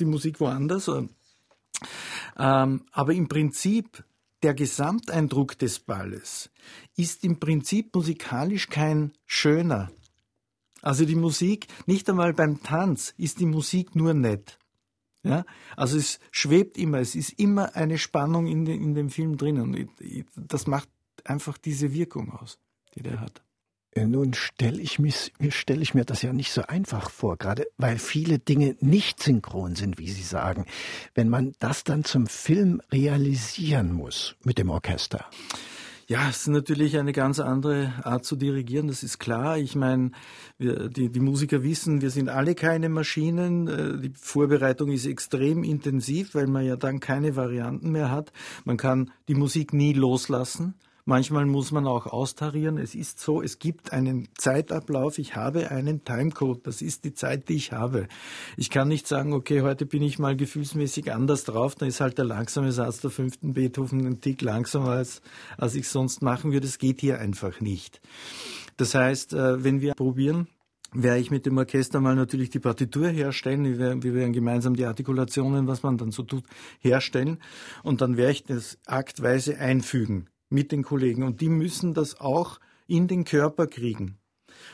[0.00, 0.88] die Musik woanders.
[2.38, 4.04] Ähm, aber im Prinzip
[4.42, 6.50] der Gesamteindruck des Balles
[6.96, 9.90] ist im Prinzip musikalisch kein schöner.
[10.82, 14.58] Also die Musik, nicht einmal beim Tanz ist die Musik nur nett.
[15.28, 15.44] Ja,
[15.76, 19.88] also es schwebt immer, es ist immer eine Spannung in, de, in dem Film drinnen.
[20.36, 20.88] Das macht
[21.24, 22.58] einfach diese Wirkung aus
[22.96, 23.42] die der hat.
[23.92, 24.98] Äh, nun stelle ich,
[25.50, 29.76] stell ich mir das ja nicht so einfach vor, gerade weil viele Dinge nicht synchron
[29.76, 30.66] sind, wie Sie sagen.
[31.14, 35.26] Wenn man das dann zum Film realisieren muss mit dem Orchester.
[36.08, 39.58] Ja, es ist natürlich eine ganz andere Art zu dirigieren, das ist klar.
[39.58, 40.12] Ich meine,
[40.56, 43.66] wir, die, die Musiker wissen, wir sind alle keine Maschinen.
[43.66, 48.32] Äh, die Vorbereitung ist extrem intensiv, weil man ja dann keine Varianten mehr hat.
[48.64, 50.74] Man kann die Musik nie loslassen.
[51.08, 52.78] Manchmal muss man auch austarieren.
[52.78, 55.18] Es ist so, es gibt einen Zeitablauf.
[55.18, 56.66] Ich habe einen Timecode.
[56.66, 58.08] Das ist die Zeit, die ich habe.
[58.56, 61.76] Ich kann nicht sagen, okay, heute bin ich mal gefühlsmäßig anders drauf.
[61.76, 65.22] Dann ist halt der langsame Satz der fünften Beethoven ein Tick langsamer, als,
[65.56, 66.66] als ich sonst machen würde.
[66.66, 68.00] Das geht hier einfach nicht.
[68.76, 70.48] Das heißt, äh, wenn wir probieren,
[70.92, 73.62] werde ich mit dem Orchester mal natürlich die Partitur herstellen.
[73.62, 76.42] Wir werden, wir werden gemeinsam die Artikulationen, was man dann so tut,
[76.80, 77.38] herstellen.
[77.84, 82.60] Und dann werde ich das aktweise einfügen mit den Kollegen und die müssen das auch
[82.86, 84.18] in den Körper kriegen.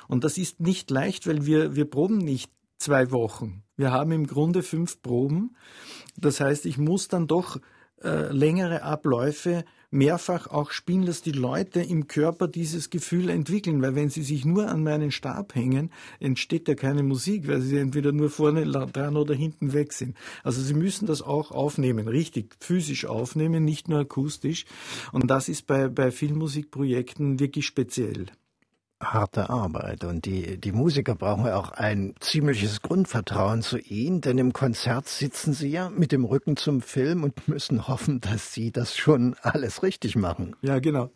[0.09, 3.63] Und das ist nicht leicht, weil wir, wir proben nicht zwei Wochen.
[3.77, 5.57] Wir haben im Grunde fünf Proben.
[6.17, 7.59] Das heißt, ich muss dann doch
[8.05, 13.95] äh, längere Abläufe mehrfach auch spielen, dass die Leute im Körper dieses Gefühl entwickeln, weil
[13.95, 18.11] wenn sie sich nur an meinen Stab hängen, entsteht ja keine Musik, weil sie entweder
[18.11, 20.17] nur vorne dran oder hinten weg sind.
[20.43, 24.65] Also sie müssen das auch aufnehmen, richtig physisch aufnehmen, nicht nur akustisch.
[25.12, 28.27] Und das ist bei, bei Filmmusikprojekten wirklich speziell
[29.03, 30.05] harte Arbeit.
[30.05, 35.09] Und die, die Musiker brauchen ja auch ein ziemliches Grundvertrauen zu ihnen, denn im Konzert
[35.09, 39.37] sitzen sie ja mit dem Rücken zum Film und müssen hoffen, dass sie das schon
[39.43, 40.57] alles richtig machen.
[40.62, 41.11] Ja, genau.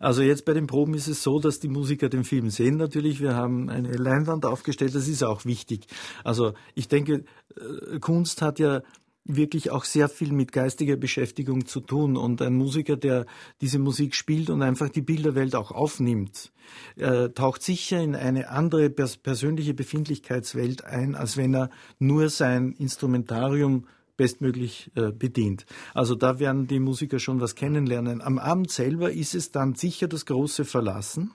[0.00, 3.20] Also jetzt bei den Proben ist es so, dass die Musiker den Film sehen natürlich.
[3.20, 5.86] Wir haben eine Leinwand aufgestellt, das ist auch wichtig.
[6.22, 7.24] Also ich denke,
[7.56, 8.82] äh, Kunst hat ja
[9.24, 12.16] wirklich auch sehr viel mit geistiger Beschäftigung zu tun.
[12.16, 13.26] Und ein Musiker, der
[13.60, 16.52] diese Musik spielt und einfach die Bilderwelt auch aufnimmt,
[16.96, 22.72] äh, taucht sicher in eine andere pers persönliche Befindlichkeitswelt ein, als wenn er nur sein
[22.72, 25.66] Instrumentarium bestmöglich äh, bedient.
[25.92, 28.20] Also da werden die Musiker schon was kennenlernen.
[28.20, 31.32] Am Abend selber ist es dann sicher das große Verlassen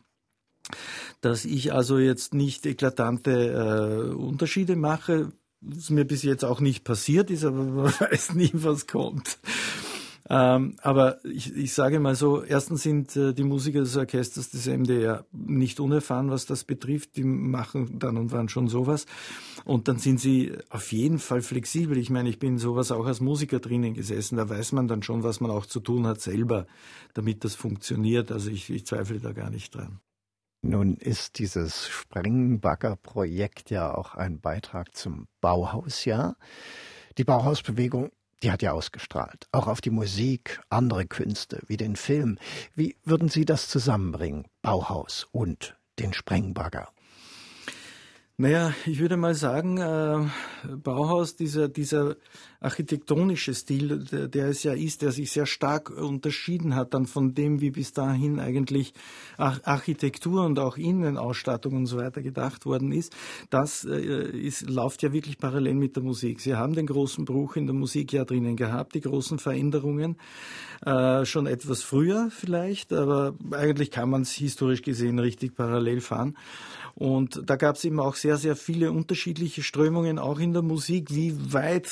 [1.21, 6.83] dass ich also jetzt nicht eklatante äh, Unterschiede mache, was mir bis jetzt auch nicht
[6.83, 9.39] passiert ist, aber man weiß nie, was kommt.
[10.31, 14.67] Ähm, aber ich, ich sage mal so, erstens sind äh, die Musiker des Orchesters des
[14.67, 17.15] MDR nicht unerfahren, was das betrifft.
[17.15, 19.07] Die machen dann und wann schon sowas.
[19.65, 21.97] Und dann sind sie auf jeden Fall flexibel.
[21.97, 24.37] Ich meine, ich bin sowas auch als Musiker drinnen gesessen.
[24.37, 26.67] Da weiß man dann schon, was man auch zu tun hat selber,
[27.15, 28.31] damit das funktioniert.
[28.31, 29.99] Also ich, ich zweifle da gar nicht dran.
[30.61, 36.35] Nun ist dieses Sprengbagger-Projekt ja auch ein Beitrag zum Bauhausjahr.
[37.17, 38.11] Die Bauhausbewegung,
[38.43, 42.37] die hat ja ausgestrahlt, auch auf die Musik, andere Künste wie den Film.
[42.75, 46.89] Wie würden Sie das zusammenbringen, Bauhaus und den Sprengbagger?
[48.41, 50.25] Naja, ich würde mal sagen, äh,
[50.77, 52.15] Bauhaus, dieser, dieser
[52.61, 57.33] architektonische Stil, der, der, es ja ist, der sich sehr stark unterschieden hat dann von
[57.33, 58.93] dem, wie bis dahin eigentlich
[59.37, 63.13] Architektur und auch Innenausstattung und so weiter gedacht worden ist,
[63.49, 66.39] das äh, ist, läuft ja wirklich parallel mit der Musik.
[66.39, 70.15] Sie haben den großen Bruch in der Musik ja drinnen gehabt, die großen Veränderungen,
[70.85, 76.37] äh, schon etwas früher vielleicht, aber eigentlich kann man es historisch gesehen richtig parallel fahren.
[76.99, 81.15] Und da gab es eben auch sehr, sehr viele unterschiedliche Strömungen, auch in der Musik.
[81.15, 81.89] Wie weit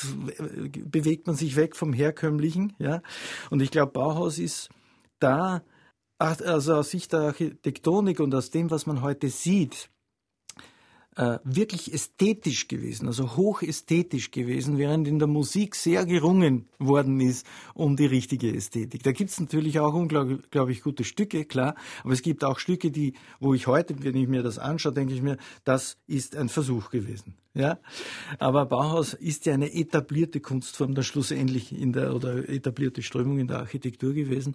[0.84, 2.74] bewegt man sich weg vom Herkömmlichen?
[2.78, 3.00] Ja?
[3.48, 4.68] Und ich glaube, Bauhaus ist
[5.18, 5.62] da,
[6.18, 9.88] also aus Sicht der Architektonik und aus dem, was man heute sieht,
[11.18, 17.44] äh, wirklich ästhetisch gewesen, also hochästhetisch gewesen, während in der Musik sehr gerungen worden ist
[17.74, 19.02] um die richtige Ästhetik.
[19.02, 23.14] Da gibt es natürlich auch unglaublich gute Stücke, klar, aber es gibt auch Stücke, die,
[23.40, 26.90] wo ich heute, wenn ich mir das anschaue, denke ich mir, das ist ein Versuch
[26.90, 27.34] gewesen.
[27.52, 27.80] Ja,
[28.38, 33.48] aber Bauhaus ist ja eine etablierte Kunstform, dann schlussendlich in der oder etablierte Strömung in
[33.48, 34.54] der Architektur gewesen,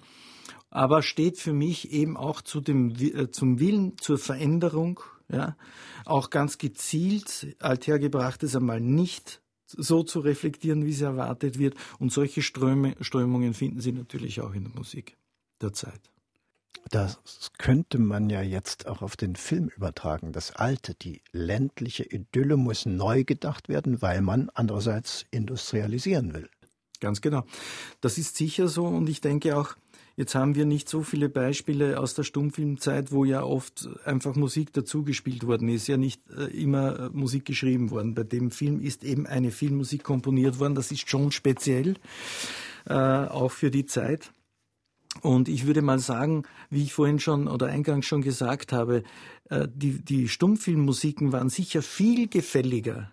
[0.69, 5.55] aber steht für mich eben auch zu dem äh, zum Willen zur Veränderung ja,
[6.05, 11.75] auch ganz gezielt althergebrachtes einmal nicht so zu reflektieren, wie es erwartet wird.
[11.99, 15.17] Und solche Ströme, Strömungen finden Sie natürlich auch in der Musik
[15.61, 16.11] der Zeit.
[16.89, 17.17] Das
[17.57, 20.33] könnte man ja jetzt auch auf den Film übertragen.
[20.33, 26.49] Das Alte, die ländliche Idylle muss neu gedacht werden, weil man andererseits industrialisieren will.
[26.99, 27.45] Ganz genau.
[28.01, 29.75] Das ist sicher so und ich denke auch,
[30.15, 34.71] Jetzt haben wir nicht so viele Beispiele aus der Stummfilmzeit, wo ja oft einfach Musik
[34.71, 38.13] dazugespielt worden ist, ja nicht äh, immer äh, Musik geschrieben worden.
[38.13, 40.75] Bei dem Film ist eben eine Filmmusik komponiert worden.
[40.75, 41.95] Das ist schon speziell,
[42.85, 44.31] äh, auch für die Zeit.
[45.21, 49.03] Und ich würde mal sagen, wie ich vorhin schon oder eingangs schon gesagt habe,
[49.49, 53.12] äh, die, die Stummfilmmusiken waren sicher viel gefälliger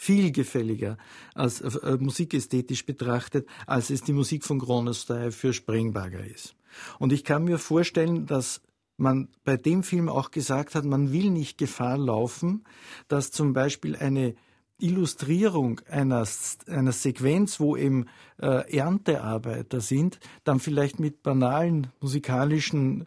[0.00, 0.96] viel gefälliger
[1.34, 6.54] als äh, musikästhetisch betrachtet, als es die Musik von Kronostai für Sprengbagger ist.
[7.00, 8.62] Und ich kann mir vorstellen, dass
[8.96, 12.62] man bei dem Film auch gesagt hat, man will nicht Gefahr laufen,
[13.08, 14.36] dass zum Beispiel eine
[14.78, 16.24] Illustrierung einer,
[16.68, 18.06] einer Sequenz, wo eben
[18.40, 23.06] äh, Erntearbeiter sind, dann vielleicht mit banalen musikalischen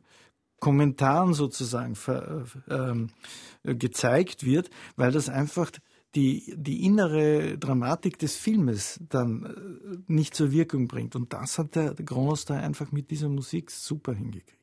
[0.59, 5.71] Kommentaren sozusagen ver, äh, gezeigt wird, weil das einfach
[6.15, 11.15] die, die innere Dramatik des Filmes dann äh, nicht zur Wirkung bringt.
[11.15, 14.61] Und das hat der Kronos da einfach mit dieser Musik super hingekriegt.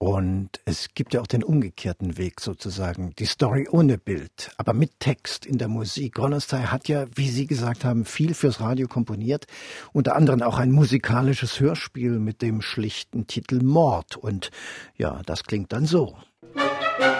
[0.00, 5.00] Und es gibt ja auch den umgekehrten Weg sozusagen, die Story ohne Bild, aber mit
[5.00, 6.14] Text in der Musik.
[6.14, 9.48] Gronostay hat ja, wie Sie gesagt haben, viel fürs Radio komponiert,
[9.92, 14.16] unter anderem auch ein musikalisches Hörspiel mit dem schlichten Titel Mord.
[14.16, 14.52] Und
[14.96, 16.16] ja, das klingt dann so.
[16.54, 17.17] Na,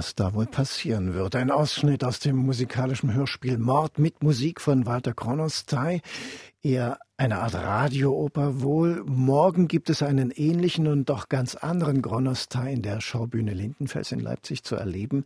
[0.00, 1.36] was da wohl passieren wird.
[1.36, 6.00] Ein Ausschnitt aus dem musikalischen Hörspiel Mord mit Musik von Walter Kronostay.
[6.62, 9.02] Eher eine Art Radiooper wohl.
[9.06, 14.20] Morgen gibt es einen ähnlichen und doch ganz anderen Gronostai in der Schaubühne Lindenfels in
[14.20, 15.24] Leipzig zu erleben.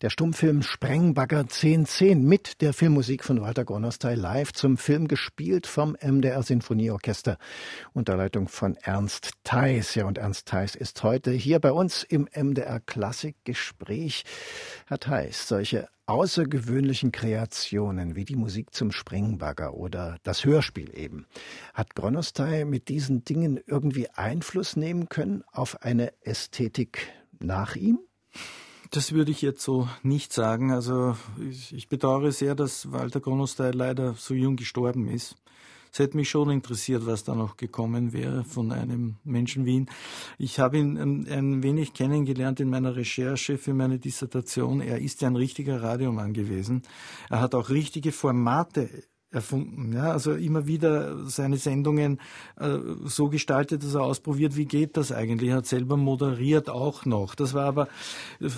[0.00, 5.96] Der Stummfilm Sprengbagger 1010 mit der Filmmusik von Walter Gronostai live zum Film gespielt vom
[6.02, 7.38] MDR Sinfonieorchester
[7.92, 9.94] unter Leitung von Ernst Theis.
[9.94, 14.24] Ja, und Ernst Theis ist heute hier bei uns im MDR Klassikgespräch.
[14.88, 21.26] Herr Theis, solche außergewöhnlichen Kreationen wie die Musik zum Sprengbagger oder das Hörspiel eben
[21.74, 27.98] hat Gronostai mit diesen Dingen irgendwie Einfluss nehmen können auf eine Ästhetik nach ihm?
[28.90, 30.70] Das würde ich jetzt so nicht sagen.
[30.70, 35.36] Also ich, bedauere sehr, dass Walter Gronostai leider so jung gestorben ist.
[35.92, 39.90] Es hätte mich schon interessiert, was da noch gekommen wäre von einem Menschen wie ihn.
[40.38, 44.80] Ich habe ihn ein, ein, wenig kennengelernt in meiner Recherche für meine Dissertation.
[44.80, 46.82] Er ist ja ein richtiger Radiomann gewesen.
[47.28, 48.88] Er hat auch richtige Formate
[49.32, 49.92] erfunden.
[49.92, 50.12] Ja?
[50.12, 52.20] Also immer wieder seine Sendungen
[52.58, 55.50] äh, so gestaltet, dass er ausprobiert, wie geht das eigentlich.
[55.50, 57.34] Er hat selber moderiert auch noch.
[57.34, 57.88] Das war aber,
[58.40, 58.48] äh,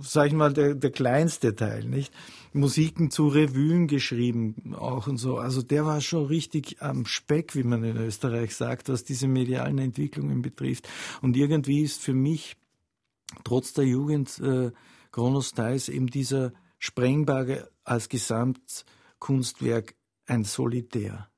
[0.00, 2.12] sag ich mal, der, der kleinste Teil, nicht?
[2.54, 5.38] Musiken zu Revuen geschrieben auch und so.
[5.38, 9.78] Also der war schon richtig am Speck, wie man in Österreich sagt, was diese medialen
[9.78, 10.88] Entwicklungen betrifft.
[11.22, 12.56] Und irgendwie ist für mich
[13.44, 14.70] trotz der Jugend äh,
[15.10, 19.94] Kronos Theis eben dieser Sprengbare als Gesamtkunstwerk
[20.26, 21.28] ein Solitär.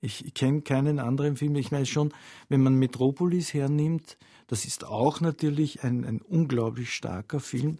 [0.00, 1.54] Ich kenne keinen anderen Film.
[1.56, 2.12] Ich meine schon,
[2.48, 7.78] wenn man Metropolis hernimmt, das ist auch natürlich ein, ein unglaublich starker Film,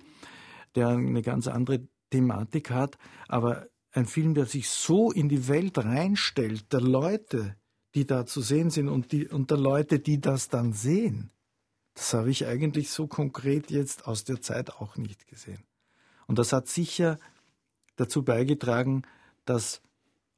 [0.77, 5.79] der eine ganz andere Thematik hat, aber ein Film, der sich so in die Welt
[5.79, 7.57] reinstellt, der Leute,
[7.95, 11.31] die da zu sehen sind und, die, und der Leute, die das dann sehen.
[11.95, 15.63] Das habe ich eigentlich so konkret jetzt aus der Zeit auch nicht gesehen.
[16.27, 17.19] Und das hat sicher
[17.97, 19.03] dazu beigetragen,
[19.45, 19.81] dass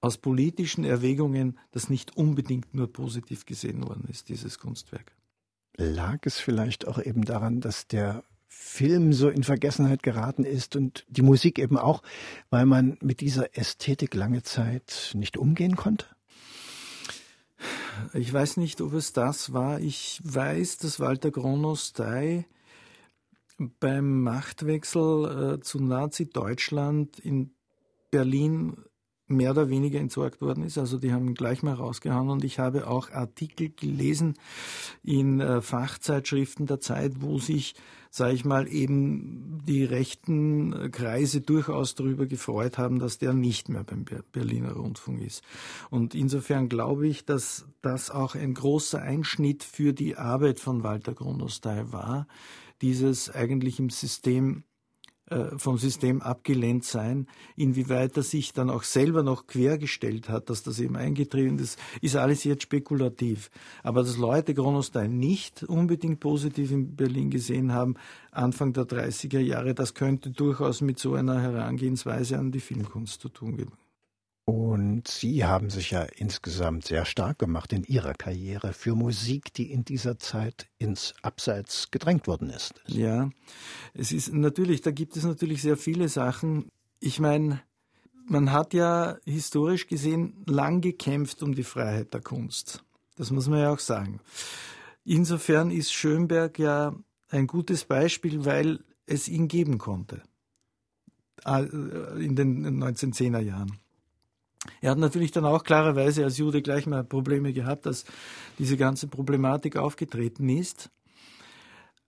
[0.00, 5.12] aus politischen Erwägungen das nicht unbedingt nur positiv gesehen worden ist, dieses Kunstwerk.
[5.76, 11.04] Lag es vielleicht auch eben daran, dass der Film so in Vergessenheit geraten ist und
[11.08, 12.02] die Musik eben auch,
[12.50, 16.06] weil man mit dieser Ästhetik lange Zeit nicht umgehen konnte?
[18.12, 19.80] Ich weiß nicht, ob es das war.
[19.80, 22.46] Ich weiß, dass Walter Gronostay
[23.80, 27.54] beim Machtwechsel äh, zu Nazi-Deutschland in
[28.10, 28.76] Berlin
[29.26, 30.76] mehr oder weniger entsorgt worden ist.
[30.76, 34.34] Also die haben gleich mal rausgehauen und ich habe auch Artikel gelesen
[35.02, 37.74] in äh, Fachzeitschriften der Zeit, wo sich,
[38.10, 43.84] sage ich mal, eben die rechten Kreise durchaus darüber gefreut haben, dass der nicht mehr
[43.84, 45.42] beim Berliner Rundfunk ist.
[45.90, 51.14] Und insofern glaube ich, dass das auch ein großer Einschnitt für die Arbeit von Walter
[51.14, 52.26] Grundostay war,
[52.82, 54.73] dieses eigentlich im System äh,
[55.56, 57.26] vom System abgelehnt sein.
[57.56, 62.16] Inwieweit er sich dann auch selber noch quergestellt hat, dass das eben eingetreten ist, ist
[62.16, 63.50] alles jetzt spekulativ.
[63.82, 67.94] Aber dass Leute Gronostein nicht unbedingt positiv in Berlin gesehen haben,
[68.32, 73.28] Anfang der 30er Jahre, das könnte durchaus mit so einer Herangehensweise an die Filmkunst zu
[73.28, 73.72] tun geben.
[74.46, 79.72] Und Sie haben sich ja insgesamt sehr stark gemacht in Ihrer Karriere für Musik, die
[79.72, 82.74] in dieser Zeit ins Abseits gedrängt worden ist.
[82.86, 83.30] Ja,
[83.94, 86.70] es ist natürlich, da gibt es natürlich sehr viele Sachen.
[87.00, 87.62] Ich meine,
[88.26, 92.84] man hat ja historisch gesehen lang gekämpft um die Freiheit der Kunst.
[93.16, 94.20] Das muss man ja auch sagen.
[95.04, 96.94] Insofern ist Schönberg ja
[97.30, 100.22] ein gutes Beispiel, weil es ihn geben konnte.
[101.44, 101.64] Äh,
[102.24, 103.78] in den 1910er Jahren.
[104.80, 108.04] Er hat natürlich dann auch klarerweise als Jude gleich mal Probleme gehabt, dass
[108.58, 110.90] diese ganze Problematik aufgetreten ist.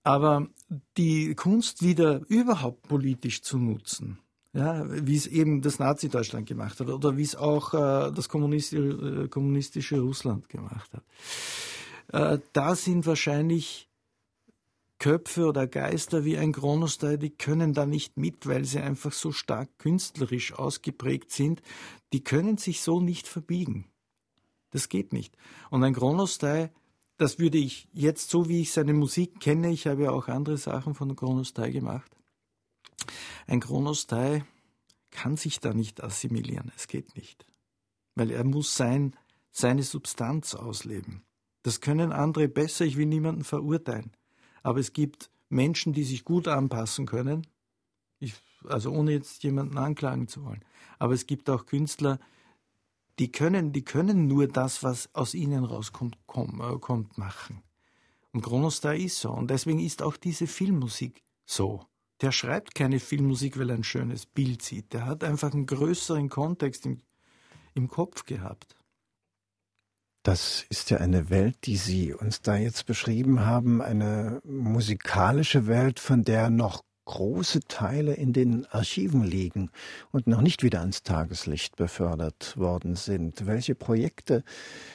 [0.03, 0.47] Aber
[0.97, 4.21] die Kunst wieder überhaupt politisch zu nutzen,
[4.53, 9.25] ja, wie es eben das Nazi-Deutschland gemacht hat oder wie es auch äh, das kommunistische,
[9.25, 11.05] äh, kommunistische Russland gemacht hat,
[12.13, 13.89] äh, da sind wahrscheinlich
[14.99, 19.31] Köpfe oder Geister wie ein Chronostyl, die können da nicht mit, weil sie einfach so
[19.31, 21.63] stark künstlerisch ausgeprägt sind.
[22.13, 23.87] Die können sich so nicht verbiegen.
[24.71, 25.37] Das geht nicht.
[25.71, 26.71] Und ein Chronostyl,
[27.19, 30.57] das würde ich jetzt, so wie ich seine Musik kenne, ich habe ja auch andere
[30.57, 32.11] Sachen von Chronostyl gemacht.
[33.47, 34.45] Ein Chronostyl
[35.11, 36.73] kann sich da nicht assimilieren.
[36.77, 37.47] Es geht nicht.
[38.15, 39.15] Weil er muss sein,
[39.51, 41.23] seine Substanz ausleben.
[41.63, 42.85] Das können andere besser.
[42.85, 44.13] Ich will niemanden verurteilen.
[44.67, 47.47] Aber es gibt Menschen, die sich gut anpassen können.
[48.19, 50.65] Ich, also ohne jetzt jemanden anklagen zu wollen.
[50.99, 52.19] Aber es gibt auch Künstler,
[53.21, 57.63] die können, die können nur das, was aus ihnen rauskommt, komm, äh, kommt, machen.
[58.33, 59.31] Und Kronostar ist so.
[59.31, 61.87] Und deswegen ist auch diese Filmmusik so.
[62.21, 64.93] Der schreibt keine Filmmusik, weil er ein schönes Bild sieht.
[64.93, 67.03] Der hat einfach einen größeren Kontext im,
[67.75, 68.75] im Kopf gehabt.
[70.27, 76.01] Das ist ja eine Welt, die Sie uns da jetzt beschrieben haben, eine musikalische Welt,
[76.01, 79.71] von der noch große Teile in den Archiven liegen
[80.11, 83.47] und noch nicht wieder ans Tageslicht befördert worden sind.
[83.47, 84.43] Welche Projekte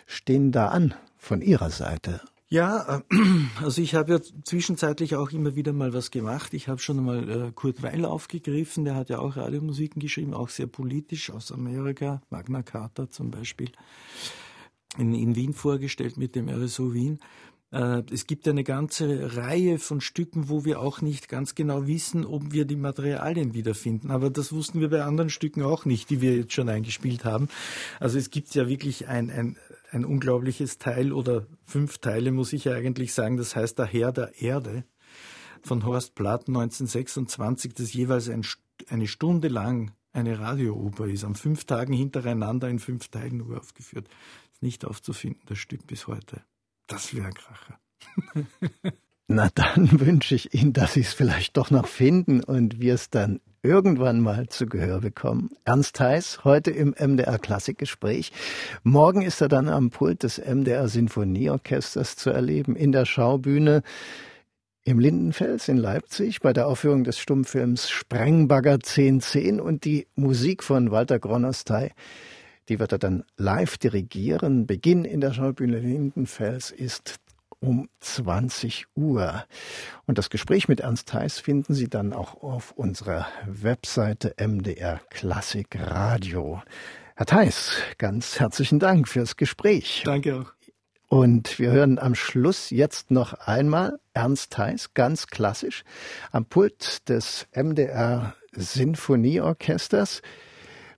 [0.05, 2.19] stehen da an von Ihrer Seite?
[2.49, 3.01] Ja, äh,
[3.63, 6.53] also ich habe ja zwischenzeitlich auch immer wieder mal was gemacht.
[6.53, 10.49] Ich habe schon mal äh, Kurt Weil aufgegriffen, der hat ja auch Radiomusiken geschrieben, auch
[10.49, 13.71] sehr politisch aus Amerika, Magna Carta zum Beispiel
[14.97, 17.19] in, in Wien vorgestellt mit dem RSO Wien.
[17.71, 22.25] Äh, es gibt eine ganze Reihe von Stücken, wo wir auch nicht ganz genau wissen,
[22.25, 24.11] ob wir die Materialien wiederfinden.
[24.11, 27.47] Aber das wussten wir bei anderen Stücken auch nicht, die wir jetzt schon eingespielt haben.
[27.99, 29.57] Also es gibt ja wirklich ein, ein,
[29.91, 33.37] ein unglaubliches Teil oder fünf Teile, muss ich ja eigentlich sagen.
[33.37, 34.83] Das heißt Der Herr der Erde
[35.63, 38.45] von Horst Platt 1926, das jeweils ein,
[38.89, 44.09] eine Stunde lang eine Radiooper ist, an fünf Tagen hintereinander in fünf Teilen nur aufgeführt
[44.61, 46.41] nicht aufzufinden, das Stück bis heute.
[46.87, 47.79] Das wäre ein Kracher.
[49.27, 53.09] Na dann wünsche ich Ihnen, dass Sie es vielleicht doch noch finden und wir es
[53.09, 55.51] dann irgendwann mal zu Gehör bekommen.
[55.63, 58.31] Ernst Heiß, heute im MDR Klassikgespräch.
[58.83, 63.83] Morgen ist er dann am Pult des MDR Sinfonieorchesters zu erleben, in der Schaubühne
[64.83, 70.89] im Lindenfels in Leipzig bei der Aufführung des Stummfilms Sprengbagger 1010 und die Musik von
[70.89, 71.91] Walter Gronostay
[72.69, 74.67] die wird er dann live dirigieren.
[74.67, 77.19] Beginn in der Schaubühne Lindenfels ist
[77.59, 79.45] um 20 Uhr.
[80.05, 85.77] Und das Gespräch mit Ernst Heiß finden Sie dann auch auf unserer Webseite MDR Klassik
[85.79, 86.61] Radio.
[87.15, 90.01] Herr Theis, ganz herzlichen Dank fürs Gespräch.
[90.05, 90.53] Danke auch.
[91.07, 95.83] Und wir hören am Schluss jetzt noch einmal Ernst Theis, ganz klassisch,
[96.31, 100.21] am Pult des MDR Sinfonieorchesters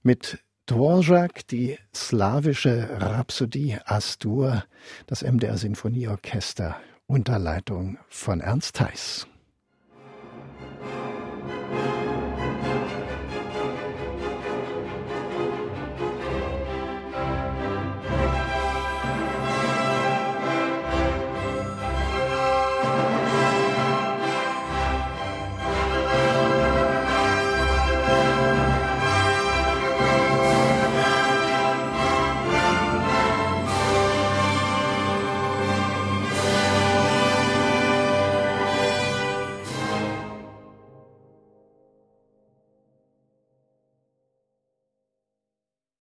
[0.03, 4.63] mit Dvorak, die slawische Rhapsodie Astur,
[5.07, 9.27] das MDR Sinfonieorchester unter Leitung von Ernst Theis.